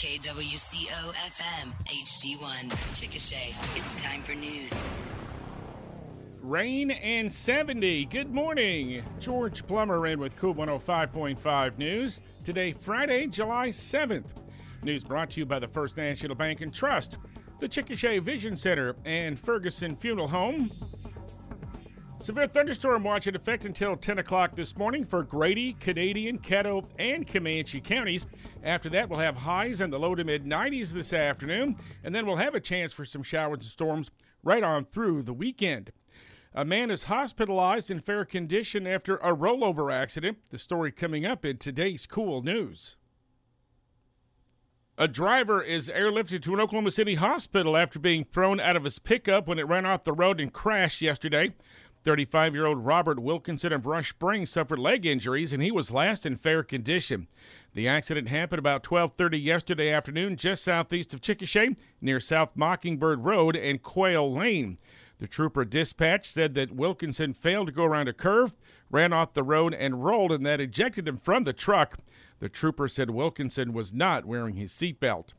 KWCO 0.00 1.12
FM 1.12 1.72
HD1 1.84 2.70
Chickasha. 2.94 3.48
It's 3.76 4.02
time 4.02 4.22
for 4.22 4.34
news. 4.34 4.72
Rain 6.40 6.90
and 6.90 7.30
70. 7.30 8.06
Good 8.06 8.32
morning. 8.32 9.04
George 9.18 9.66
Plummer 9.66 10.06
in 10.06 10.18
with 10.18 10.38
KOOL 10.38 10.54
105.5 10.54 11.76
News. 11.76 12.22
Today, 12.44 12.72
Friday, 12.72 13.26
July 13.26 13.68
7th. 13.68 14.28
News 14.82 15.04
brought 15.04 15.28
to 15.32 15.40
you 15.40 15.44
by 15.44 15.58
the 15.58 15.68
First 15.68 15.98
National 15.98 16.34
Bank 16.34 16.62
and 16.62 16.72
Trust, 16.72 17.18
the 17.58 17.68
Chickasha 17.68 18.22
Vision 18.22 18.56
Center, 18.56 18.96
and 19.04 19.38
Ferguson 19.38 19.96
Funeral 19.96 20.28
Home. 20.28 20.70
Severe 22.20 22.48
thunderstorm 22.48 23.02
watch 23.02 23.26
in 23.26 23.34
effect 23.34 23.64
until 23.64 23.96
10 23.96 24.18
o'clock 24.18 24.54
this 24.54 24.76
morning 24.76 25.06
for 25.06 25.22
Grady, 25.22 25.72
Canadian, 25.72 26.38
Caddo, 26.38 26.86
and 26.98 27.26
Comanche 27.26 27.80
counties. 27.80 28.26
After 28.62 28.90
that, 28.90 29.08
we'll 29.08 29.20
have 29.20 29.36
highs 29.38 29.80
in 29.80 29.88
the 29.88 29.98
low 29.98 30.14
to 30.14 30.22
mid 30.22 30.44
90s 30.44 30.92
this 30.92 31.14
afternoon, 31.14 31.76
and 32.04 32.14
then 32.14 32.26
we'll 32.26 32.36
have 32.36 32.54
a 32.54 32.60
chance 32.60 32.92
for 32.92 33.06
some 33.06 33.22
showers 33.22 33.60
and 33.60 33.64
storms 33.64 34.10
right 34.42 34.62
on 34.62 34.84
through 34.84 35.22
the 35.22 35.32
weekend. 35.32 35.92
A 36.54 36.62
man 36.62 36.90
is 36.90 37.04
hospitalized 37.04 37.90
in 37.90 38.00
fair 38.00 38.26
condition 38.26 38.86
after 38.86 39.16
a 39.16 39.34
rollover 39.34 39.90
accident. 39.90 40.40
The 40.50 40.58
story 40.58 40.92
coming 40.92 41.24
up 41.24 41.46
in 41.46 41.56
today's 41.56 42.06
KOOL 42.06 42.42
News. 42.42 42.96
A 44.98 45.08
driver 45.08 45.62
is 45.62 45.88
airlifted 45.88 46.42
to 46.42 46.52
an 46.52 46.60
Oklahoma 46.60 46.90
City 46.90 47.14
hospital 47.14 47.74
after 47.74 47.98
being 47.98 48.24
thrown 48.24 48.60
out 48.60 48.76
of 48.76 48.84
his 48.84 48.98
pickup 48.98 49.48
when 49.48 49.58
it 49.58 49.66
ran 49.66 49.86
off 49.86 50.04
the 50.04 50.12
road 50.12 50.38
and 50.38 50.52
crashed 50.52 51.00
yesterday. 51.00 51.54
35 52.02 52.54
year 52.54 52.66
old 52.66 52.84
Robert 52.84 53.20
Wilkinson 53.20 53.72
of 53.72 53.86
Rush 53.86 54.10
Springs 54.10 54.50
suffered 54.50 54.78
leg 54.78 55.04
injuries 55.04 55.52
and 55.52 55.62
he 55.62 55.70
was 55.70 55.90
last 55.90 56.24
in 56.24 56.36
fair 56.36 56.62
condition. 56.62 57.28
The 57.74 57.88
accident 57.88 58.28
happened 58.28 58.58
about 58.58 58.82
12:30 58.82 59.42
yesterday 59.42 59.90
afternoon 59.90 60.36
just 60.36 60.64
southeast 60.64 61.12
of 61.12 61.20
Chickasha 61.20 61.76
near 62.00 62.18
South 62.18 62.56
Mockingbird 62.56 63.24
Road 63.24 63.54
and 63.54 63.82
Quail 63.82 64.32
Lane. 64.32 64.78
The 65.18 65.28
trooper 65.28 65.66
dispatch 65.66 66.26
said 66.30 66.54
that 66.54 66.72
Wilkinson 66.72 67.34
failed 67.34 67.66
to 67.66 67.72
go 67.72 67.84
around 67.84 68.08
a 68.08 68.14
curve, 68.14 68.54
ran 68.90 69.12
off 69.12 69.34
the 69.34 69.42
road 69.42 69.74
and 69.74 70.02
rolled 70.02 70.32
and 70.32 70.46
that 70.46 70.60
ejected 70.60 71.06
him 71.06 71.18
from 71.18 71.44
the 71.44 71.52
truck. 71.52 71.98
The 72.38 72.48
trooper 72.48 72.88
said 72.88 73.10
Wilkinson 73.10 73.74
was 73.74 73.92
not 73.92 74.24
wearing 74.24 74.54
his 74.54 74.72
seatbelt. 74.72 75.34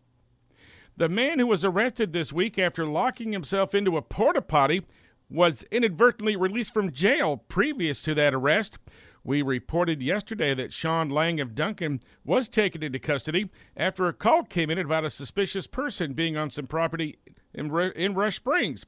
The 0.95 1.09
man 1.09 1.39
who 1.39 1.47
was 1.47 1.65
arrested 1.65 2.13
this 2.13 2.31
week 2.31 2.59
after 2.59 2.85
locking 2.85 3.31
himself 3.31 3.73
into 3.73 3.97
a 3.97 4.03
porta 4.03 4.41
potty 4.41 4.83
was 5.31 5.63
inadvertently 5.71 6.35
released 6.35 6.73
from 6.73 6.91
jail 6.91 7.37
previous 7.37 8.01
to 8.01 8.13
that 8.15 8.33
arrest. 8.33 8.77
We 9.23 9.41
reported 9.41 10.01
yesterday 10.01 10.53
that 10.55 10.73
Sean 10.73 11.09
Lang 11.09 11.39
of 11.39 11.55
Duncan 11.55 12.01
was 12.25 12.49
taken 12.49 12.81
into 12.81 12.99
custody 12.99 13.49
after 13.77 14.07
a 14.07 14.13
call 14.13 14.43
came 14.43 14.69
in 14.69 14.79
about 14.79 15.05
a 15.05 15.11
suspicious 15.11 15.67
person 15.67 16.13
being 16.13 16.37
on 16.37 16.49
some 16.49 16.65
property 16.65 17.19
in, 17.53 17.75
in 17.95 18.15
Rush 18.15 18.37
Springs. 18.37 18.83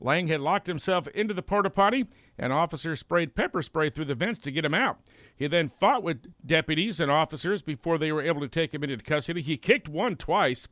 Lang 0.00 0.28
had 0.28 0.40
locked 0.40 0.68
himself 0.68 1.08
into 1.08 1.34
the 1.34 1.42
porta 1.42 1.70
potty, 1.70 2.06
and 2.38 2.52
officers 2.52 3.00
sprayed 3.00 3.34
pepper 3.34 3.62
spray 3.62 3.90
through 3.90 4.04
the 4.04 4.14
vents 4.14 4.38
to 4.40 4.52
get 4.52 4.64
him 4.64 4.74
out. 4.74 5.00
He 5.34 5.46
then 5.48 5.72
fought 5.80 6.04
with 6.04 6.32
deputies 6.46 7.00
and 7.00 7.10
officers 7.10 7.62
before 7.62 7.98
they 7.98 8.12
were 8.12 8.22
able 8.22 8.40
to 8.42 8.48
take 8.48 8.72
him 8.72 8.84
into 8.84 8.96
custody. 8.98 9.42
He 9.42 9.56
kicked 9.56 9.88
one 9.88 10.16
twice. 10.16 10.68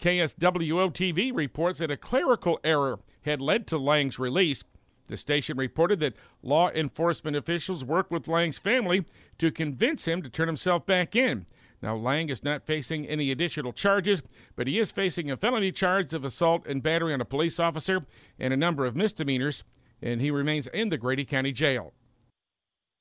KSWO 0.00 0.92
TV 0.92 1.34
reports 1.34 1.78
that 1.78 1.90
a 1.90 1.96
clerical 1.96 2.58
error 2.64 2.98
had 3.26 3.42
led 3.42 3.66
to 3.66 3.78
Lang's 3.78 4.18
release. 4.18 4.64
The 5.08 5.16
station 5.16 5.56
reported 5.56 6.00
that 6.00 6.16
law 6.42 6.70
enforcement 6.70 7.36
officials 7.36 7.84
worked 7.84 8.10
with 8.10 8.26
Lang's 8.26 8.58
family 8.58 9.04
to 9.38 9.52
convince 9.52 10.06
him 10.06 10.22
to 10.22 10.30
turn 10.30 10.48
himself 10.48 10.86
back 10.86 11.14
in. 11.14 11.46
Now, 11.82 11.94
Lang 11.94 12.30
is 12.30 12.42
not 12.42 12.66
facing 12.66 13.06
any 13.06 13.30
additional 13.30 13.72
charges, 13.72 14.22
but 14.56 14.66
he 14.66 14.78
is 14.78 14.90
facing 14.90 15.30
a 15.30 15.36
felony 15.36 15.70
charge 15.70 16.12
of 16.14 16.24
assault 16.24 16.66
and 16.66 16.82
battery 16.82 17.12
on 17.12 17.20
a 17.20 17.26
police 17.26 17.60
officer 17.60 18.00
and 18.38 18.52
a 18.52 18.56
number 18.56 18.86
of 18.86 18.96
misdemeanors, 18.96 19.62
and 20.00 20.20
he 20.20 20.30
remains 20.30 20.66
in 20.68 20.88
the 20.88 20.98
Grady 20.98 21.24
County 21.24 21.52
Jail. 21.52 21.92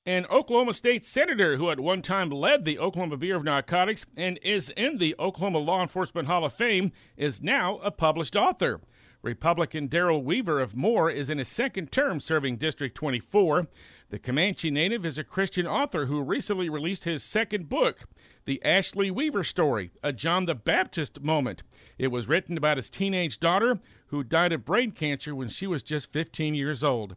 An 0.06 0.28
Oklahoma 0.28 0.75
State 0.75 1.03
Senator 1.03 1.58
who 1.58 1.72
at 1.72 1.80
one 1.80 2.03
time 2.03 2.30
led 2.30 2.64
the 2.64 2.78
Oklahoma 2.78 3.18
Bureau 3.18 3.40
of 3.40 3.44
Narcotics 3.44 4.06
and 4.16 4.38
is 4.44 4.69
in 4.72 5.00
the 5.00 5.16
Oklahoma 5.18 5.58
Law 5.58 5.81
Enforcement 5.81 6.28
Hall 6.28 6.46
of 6.46 6.53
Fame 6.53 6.91
is 7.18 7.41
now 7.41 7.78
a 7.78 7.90
published 7.90 8.35
author. 8.35 8.81
Republican 9.25 9.88
Darrell 9.88 10.22
Weaver 10.24 10.62
of 10.62 10.75
Moore 10.75 11.09
is 11.09 11.31
in 11.31 11.40
his 11.40 11.47
second 11.47 11.91
term 11.91 12.19
serving 12.19 12.58
District 12.58 12.96
24. 12.96 13.66
The 14.12 14.19
Comanche 14.19 14.69
native 14.69 15.03
is 15.03 15.18
a 15.18 15.24
Christian 15.24 15.66
author 15.66 16.06
who 16.06 16.22
recently 16.22 16.69
released 16.69 17.06
his 17.06 17.24
second 17.24 17.68
book, 17.68 18.02
The 18.46 18.64
Ashley 18.64 19.09
Weaver 19.09 19.44
Story, 19.44 19.90
a 20.03 20.14
John 20.14 20.46
the 20.46 20.53
Baptist 20.53 21.22
moment. 21.22 21.64
It 21.97 22.09
was 22.09 22.28
written 22.28 22.56
about 22.56 22.78
his 22.78 22.91
teenage 22.91 23.40
daughter 23.40 23.80
who 24.09 24.24
died 24.24 24.53
of 24.53 24.64
brain 24.64 24.91
cancer 24.91 25.34
when 25.34 25.50
she 25.50 25.66
was 25.66 25.81
just 25.81 26.14
15 26.14 26.53
years 26.53 26.84
old. 26.84 27.16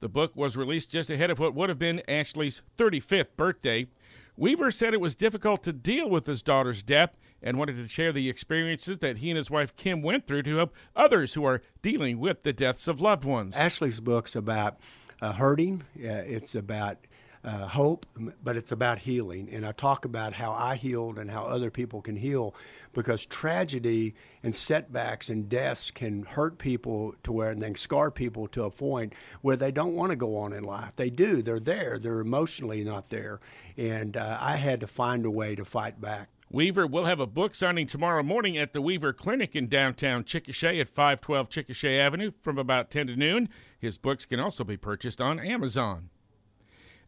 The 0.00 0.08
book 0.08 0.34
was 0.34 0.56
released 0.56 0.88
just 0.88 1.10
ahead 1.10 1.30
of 1.30 1.38
what 1.38 1.54
would 1.54 1.68
have 1.68 1.78
been 1.78 2.00
Ashley's 2.08 2.62
35th 2.78 3.36
birthday. 3.36 3.86
Weaver 4.34 4.70
said 4.70 4.94
it 4.94 5.00
was 5.02 5.14
difficult 5.14 5.62
to 5.64 5.74
deal 5.74 6.08
with 6.08 6.24
his 6.24 6.40
daughter's 6.40 6.82
death 6.82 7.18
and 7.42 7.58
wanted 7.58 7.76
to 7.76 7.88
share 7.88 8.12
the 8.12 8.28
experiences 8.28 8.98
that 8.98 9.18
he 9.18 9.30
and 9.30 9.36
his 9.36 9.50
wife 9.50 9.74
Kim 9.76 10.02
went 10.02 10.26
through 10.26 10.42
to 10.42 10.56
help 10.56 10.74
others 10.94 11.34
who 11.34 11.44
are 11.44 11.62
dealing 11.82 12.18
with 12.18 12.42
the 12.42 12.52
deaths 12.52 12.88
of 12.88 13.00
loved 13.00 13.24
ones. 13.24 13.56
Ashley's 13.56 14.00
book's 14.00 14.36
about 14.36 14.78
uh, 15.20 15.32
hurting, 15.32 15.84
uh, 15.98 16.08
it's 16.08 16.54
about 16.54 16.98
uh, 17.42 17.66
hope, 17.68 18.04
but 18.42 18.56
it's 18.56 18.70
about 18.70 18.98
healing. 18.98 19.48
And 19.50 19.64
I 19.64 19.72
talk 19.72 20.04
about 20.04 20.34
how 20.34 20.52
I 20.52 20.76
healed 20.76 21.18
and 21.18 21.30
how 21.30 21.44
other 21.44 21.70
people 21.70 22.02
can 22.02 22.16
heal 22.16 22.54
because 22.92 23.24
tragedy 23.24 24.14
and 24.42 24.54
setbacks 24.54 25.30
and 25.30 25.48
deaths 25.48 25.90
can 25.90 26.24
hurt 26.24 26.58
people 26.58 27.14
to 27.22 27.32
where 27.32 27.50
and 27.50 27.62
then 27.62 27.74
scar 27.76 28.10
people 28.10 28.46
to 28.48 28.64
a 28.64 28.70
point 28.70 29.14
where 29.40 29.56
they 29.56 29.72
don't 29.72 29.94
want 29.94 30.10
to 30.10 30.16
go 30.16 30.36
on 30.36 30.52
in 30.52 30.64
life. 30.64 30.92
They 30.96 31.10
do, 31.10 31.40
they're 31.40 31.60
there, 31.60 31.98
they're 31.98 32.20
emotionally 32.20 32.84
not 32.84 33.08
there. 33.08 33.40
And 33.76 34.16
uh, 34.16 34.36
I 34.38 34.56
had 34.56 34.80
to 34.80 34.86
find 34.86 35.24
a 35.24 35.30
way 35.30 35.54
to 35.54 35.64
fight 35.64 36.00
back. 36.00 36.28
Weaver 36.52 36.84
will 36.84 37.04
have 37.04 37.20
a 37.20 37.28
book 37.28 37.54
signing 37.54 37.86
tomorrow 37.86 38.24
morning 38.24 38.58
at 38.58 38.72
the 38.72 38.82
Weaver 38.82 39.12
Clinic 39.12 39.54
in 39.54 39.68
downtown 39.68 40.24
Chickasha 40.24 40.80
at 40.80 40.88
512 40.88 41.48
Chickasha 41.48 42.00
Avenue 42.00 42.32
from 42.42 42.58
about 42.58 42.90
10 42.90 43.06
to 43.06 43.14
noon. 43.14 43.48
His 43.78 43.98
books 43.98 44.26
can 44.26 44.40
also 44.40 44.64
be 44.64 44.76
purchased 44.76 45.20
on 45.20 45.38
Amazon. 45.38 46.10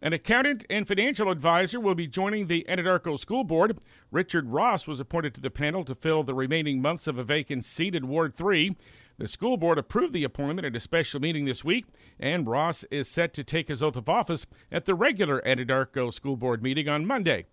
An 0.01 0.13
accountant 0.13 0.65
and 0.71 0.87
financial 0.87 1.29
advisor 1.29 1.81
will 1.81 1.97
be 1.97 2.07
joining 2.07 2.47
the 2.47 2.65
Anadarko 2.69 3.19
School 3.19 3.43
Board. 3.43 3.81
Richard 4.13 4.47
Ross 4.47 4.87
was 4.87 5.01
appointed 5.01 5.35
to 5.35 5.41
the 5.41 5.51
panel 5.51 5.85
to 5.87 5.97
fill 5.97 6.23
the 6.23 6.35
remaining 6.35 6.81
months 6.81 7.09
of 7.09 7.19
a 7.19 7.25
vacant 7.25 7.65
seat 7.65 7.97
at 7.97 8.05
Ward 8.05 8.37
3. 8.37 8.77
The 9.19 9.27
school 9.27 9.57
board 9.57 9.77
approved 9.77 10.13
the 10.13 10.25
appointment 10.25 10.67
at 10.67 10.77
a 10.77 10.81
special 10.81 11.21
meeting 11.21 11.47
this 11.47 11.65
week, 11.65 11.87
and 12.19 12.47
Ross 12.47 12.85
is 12.93 13.09
set 13.09 13.35
to 13.35 13.43
take 13.43 13.67
his 13.67 13.83
oath 13.83 13.97
of 13.97 14.09
office 14.09 14.47
at 14.71 14.85
the 14.85 14.95
regular 14.95 15.41
Anadarko 15.41 16.15
School 16.15 16.37
Board 16.37 16.63
meeting 16.63 16.89
on 16.89 17.07
Monday. 17.07 17.47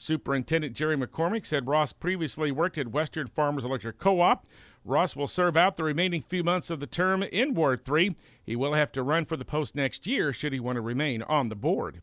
Superintendent 0.00 0.74
Jerry 0.74 0.96
McCormick 0.96 1.44
said 1.44 1.66
Ross 1.66 1.92
previously 1.92 2.50
worked 2.50 2.78
at 2.78 2.88
Western 2.88 3.26
Farmers 3.26 3.66
Electric 3.66 3.98
Co 3.98 4.22
op. 4.22 4.46
Ross 4.82 5.14
will 5.14 5.28
serve 5.28 5.58
out 5.58 5.76
the 5.76 5.84
remaining 5.84 6.22
few 6.22 6.42
months 6.42 6.70
of 6.70 6.80
the 6.80 6.86
term 6.86 7.22
in 7.22 7.52
Ward 7.52 7.84
3. 7.84 8.16
He 8.42 8.56
will 8.56 8.72
have 8.72 8.92
to 8.92 9.02
run 9.02 9.26
for 9.26 9.36
the 9.36 9.44
post 9.44 9.76
next 9.76 10.06
year 10.06 10.32
should 10.32 10.54
he 10.54 10.58
want 10.58 10.76
to 10.76 10.80
remain 10.80 11.22
on 11.24 11.50
the 11.50 11.54
board. 11.54 12.00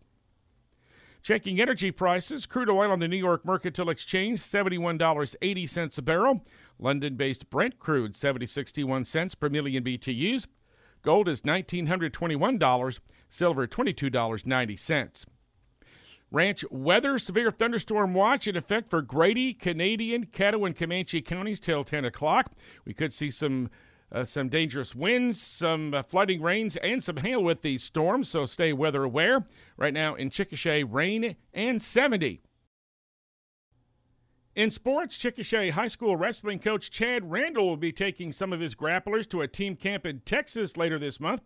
Checking 1.23 1.59
energy 1.59 1.89
prices, 1.89 2.45
crude 2.45 2.69
oil 2.69 2.91
on 2.91 2.99
the 2.99 3.07
New 3.07 3.17
York 3.17 3.43
Mercantile 3.43 3.89
Exchange, 3.89 4.41
$71.80 4.41 5.97
a 5.97 6.01
barrel. 6.03 6.45
London 6.77 7.15
based 7.15 7.49
Brent 7.49 7.79
crude, 7.79 8.15
7061 8.15 9.05
cents 9.05 9.33
per 9.33 9.49
million 9.49 9.83
BTUs. 9.83 10.45
Gold 11.01 11.27
is 11.27 11.41
$1,921, 11.41 12.99
silver 13.27 13.65
$22.90. 13.65 15.25
Ranch 16.29 16.65
weather 16.69 17.17
severe 17.19 17.51
thunderstorm 17.51 18.13
watch 18.13 18.47
in 18.47 18.57
effect 18.57 18.89
for 18.89 19.01
Grady, 19.01 19.53
Canadian, 19.53 20.25
Caddo, 20.25 20.65
and 20.65 20.75
Comanche 20.75 21.21
counties 21.21 21.59
till 21.59 21.83
10 21.83 22.03
o'clock. 22.03 22.51
We 22.85 22.93
could 22.93 23.13
see 23.13 23.31
some 23.31 23.69
uh, 24.09 24.23
some 24.23 24.47
dangerous 24.47 24.95
winds, 24.95 25.41
some 25.41 25.93
uh, 25.93 26.01
flooding 26.01 26.41
rains, 26.41 26.77
and 26.77 27.03
some 27.03 27.17
hail 27.17 27.43
with 27.43 27.61
these 27.61 27.83
storms, 27.83 28.29
so 28.29 28.45
stay 28.45 28.71
weather 28.71 29.03
aware. 29.03 29.45
Right 29.75 29.93
now 29.93 30.15
in 30.15 30.29
Chickasha, 30.29 30.85
rain 30.89 31.35
and 31.53 31.81
70. 31.81 32.41
In 34.55 34.71
sports, 34.71 35.17
Chickasha 35.17 35.71
High 35.71 35.89
School 35.89 36.15
wrestling 36.15 36.59
coach 36.59 36.89
Chad 36.89 37.29
Randall 37.29 37.67
will 37.67 37.77
be 37.77 37.91
taking 37.91 38.31
some 38.31 38.53
of 38.53 38.59
his 38.59 38.75
grapplers 38.75 39.29
to 39.29 39.41
a 39.41 39.47
team 39.47 39.75
camp 39.75 40.05
in 40.05 40.21
Texas 40.21 40.77
later 40.77 40.97
this 40.97 41.19
month, 41.19 41.41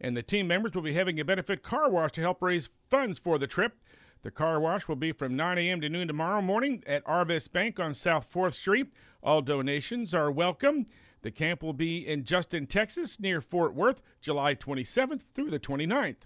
and 0.00 0.16
the 0.16 0.22
team 0.22 0.46
members 0.46 0.74
will 0.74 0.82
be 0.82 0.92
having 0.92 1.18
a 1.18 1.24
benefit 1.24 1.62
car 1.62 1.90
wash 1.90 2.12
to 2.12 2.20
help 2.20 2.40
raise 2.42 2.68
funds 2.88 3.18
for 3.18 3.38
the 3.38 3.46
trip. 3.46 3.78
The 4.22 4.30
car 4.30 4.60
wash 4.60 4.86
will 4.86 4.96
be 4.96 5.10
from 5.10 5.34
9 5.34 5.58
a.m. 5.58 5.80
to 5.80 5.88
noon 5.88 6.06
tomorrow 6.06 6.40
morning 6.40 6.84
at 6.86 7.04
Arvest 7.04 7.50
Bank 7.52 7.80
on 7.80 7.92
South 7.92 8.32
4th 8.32 8.54
Street. 8.54 8.94
All 9.20 9.42
donations 9.42 10.14
are 10.14 10.30
welcome. 10.30 10.86
The 11.22 11.32
camp 11.32 11.60
will 11.60 11.72
be 11.72 12.06
in 12.06 12.22
Justin, 12.22 12.66
Texas, 12.66 13.18
near 13.18 13.40
Fort 13.40 13.74
Worth, 13.74 14.00
July 14.20 14.54
27th 14.54 15.22
through 15.34 15.50
the 15.50 15.58
29th. 15.58 16.22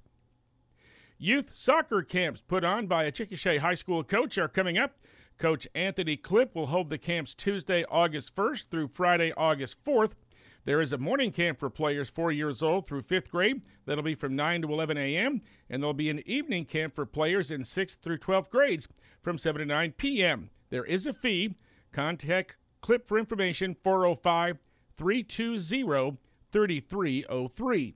Youth 1.17 1.53
soccer 1.55 2.03
camps 2.03 2.43
put 2.47 2.65
on 2.65 2.87
by 2.87 3.05
a 3.05 3.13
Chickasha 3.13 3.61
High 3.61 3.75
School 3.75 4.05
coach 4.05 4.37
are 4.37 4.49
coming 4.49 4.77
up. 4.77 4.99
Coach 5.39 5.67
Anthony 5.75 6.19
Clip 6.19 6.55
will 6.55 6.67
hold 6.67 6.91
the 6.91 6.99
camps 6.99 7.35
Tuesday, 7.35 7.83
August 7.91 8.37
1st 8.37 8.69
through 8.69 8.89
Friday, 8.89 9.33
August 9.39 9.83
4th. 9.85 10.13
There 10.67 10.83
is 10.83 10.93
a 10.93 10.99
morning 10.99 11.31
camp 11.31 11.61
for 11.61 11.71
players 11.71 12.11
four 12.11 12.33
years 12.33 12.61
old 12.61 12.89
through 12.89 13.03
fifth 13.03 13.31
grade. 13.31 13.63
That'll 13.87 14.03
be 14.03 14.17
from 14.17 14.35
9 14.35 14.63
to 14.63 14.73
11 14.73 14.99
a.m. 14.99 15.41
And 15.71 15.81
there'll 15.81 15.95
be 15.95 16.11
an 16.11 16.29
evening 16.29 16.65
camp 16.65 16.97
for 16.97 17.07
players 17.07 17.53
in 17.53 17.63
6th 17.63 18.01
through 18.01 18.19
12th 18.19 18.51
grades 18.51 18.89
from 19.23 19.39
7 19.39 19.61
to 19.61 19.65
9 19.65 19.93
p.m. 19.97 20.51
There 20.71 20.85
is 20.85 21.07
a 21.07 21.13
fee. 21.13 21.55
Contact 21.93 22.57
Clip 22.81 23.07
for 23.07 23.17
information 23.17 23.77
405 23.85 24.59
320 24.97 26.19
3303. 26.51 27.95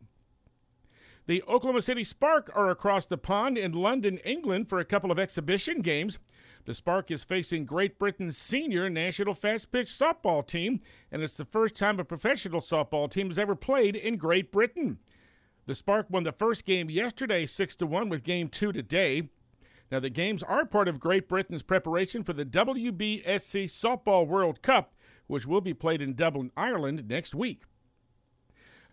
The 1.30 1.44
Oklahoma 1.44 1.80
City 1.80 2.02
Spark 2.02 2.50
are 2.56 2.70
across 2.70 3.06
the 3.06 3.16
pond 3.16 3.56
in 3.56 3.70
London, 3.70 4.18
England 4.24 4.68
for 4.68 4.80
a 4.80 4.84
couple 4.84 5.12
of 5.12 5.18
exhibition 5.20 5.78
games. 5.78 6.18
The 6.64 6.74
Spark 6.74 7.12
is 7.12 7.22
facing 7.22 7.66
Great 7.66 8.00
Britain's 8.00 8.36
senior 8.36 8.90
national 8.90 9.34
fast 9.34 9.70
pitch 9.70 9.86
softball 9.86 10.44
team, 10.44 10.80
and 11.12 11.22
it's 11.22 11.34
the 11.34 11.44
first 11.44 11.76
time 11.76 12.00
a 12.00 12.04
professional 12.04 12.60
softball 12.60 13.08
team 13.08 13.28
has 13.28 13.38
ever 13.38 13.54
played 13.54 13.94
in 13.94 14.16
Great 14.16 14.50
Britain. 14.50 14.98
The 15.66 15.76
Spark 15.76 16.10
won 16.10 16.24
the 16.24 16.32
first 16.32 16.64
game 16.64 16.90
yesterday 16.90 17.46
6 17.46 17.76
to 17.76 17.86
1 17.86 18.08
with 18.08 18.24
game 18.24 18.48
2 18.48 18.72
today. 18.72 19.28
Now 19.88 20.00
the 20.00 20.10
games 20.10 20.42
are 20.42 20.66
part 20.66 20.88
of 20.88 20.98
Great 20.98 21.28
Britain's 21.28 21.62
preparation 21.62 22.24
for 22.24 22.32
the 22.32 22.44
WBSC 22.44 23.66
Softball 23.66 24.26
World 24.26 24.62
Cup, 24.62 24.94
which 25.28 25.46
will 25.46 25.60
be 25.60 25.74
played 25.74 26.02
in 26.02 26.14
Dublin, 26.14 26.50
Ireland 26.56 27.06
next 27.06 27.36
week. 27.36 27.62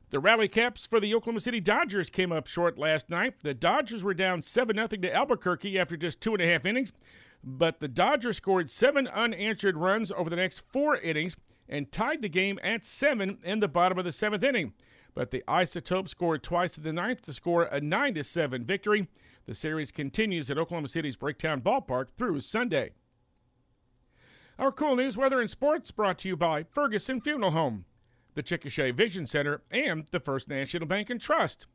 The 0.10 0.20
rally 0.20 0.48
caps 0.48 0.86
for 0.86 1.00
the 1.00 1.14
Oklahoma 1.14 1.42
City 1.42 1.60
Dodgers 1.60 2.10
came 2.10 2.32
up 2.32 2.48
short 2.48 2.78
last 2.78 3.10
night. 3.10 3.36
The 3.44 3.54
Dodgers 3.54 4.04
were 4.04 4.14
down 4.14 4.42
7 4.42 4.76
0 4.76 4.88
to 4.88 5.14
Albuquerque 5.14 5.78
after 5.78 5.98
just 5.98 6.22
two 6.22 6.34
and 6.34 6.42
a 6.42 6.48
half 6.48 6.66
innings 6.66 6.92
but 7.44 7.80
the 7.80 7.88
Dodgers 7.88 8.38
scored 8.38 8.70
seven 8.70 9.08
unanswered 9.08 9.78
runs 9.78 10.12
over 10.12 10.30
the 10.30 10.36
next 10.36 10.64
four 10.72 10.98
innings 10.98 11.36
and 11.70 11.92
tied 11.92 12.22
the 12.22 12.30
game 12.30 12.60
at 12.64 12.86
seven 12.86 13.40
in 13.44 13.60
the 13.60 13.68
bottom 13.68 13.98
of 13.98 14.06
the 14.06 14.12
seventh 14.12 14.44
inning. 14.44 14.74
But 15.14 15.32
the 15.32 15.44
Isotopes 15.48 16.12
scored 16.12 16.44
twice 16.44 16.78
in 16.78 16.84
the 16.84 16.94
ninth 16.94 17.24
to 17.24 17.34
score 17.34 17.64
a 17.64 17.82
9 17.82 18.14
to 18.16 18.24
7 18.24 18.66
victory. 18.66 19.08
The 19.46 19.56
series 19.56 19.92
continues 19.92 20.52
at 20.52 20.58
Oklahoma 20.58 20.90
City's 20.90 21.18
Bricktown 21.18 21.62
Ballpark 21.62 22.08
through 22.18 22.42
Sunday. 22.42 22.92
Our 24.60 24.72
KOOL 24.72 24.98
news, 24.98 25.18
weather, 25.18 25.40
and 25.40 25.50
sports 25.50 25.92
brought 25.92 26.20
to 26.20 26.28
you 26.28 26.36
by 26.36 26.64
Ferguson 26.64 27.22
Funeral 27.22 27.52
Home, 27.52 27.86
the 28.38 28.44
Chickasha 28.44 28.94
Vision 28.94 29.26
Center, 29.26 29.62
and 29.72 30.06
the 30.12 30.20
First 30.20 30.48
National 30.48 30.88
Bank 30.88 31.10
and 31.10 31.20
Trust. 31.20 31.66